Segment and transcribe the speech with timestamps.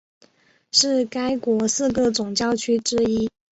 [0.71, 3.29] 是该国四个总教区之一。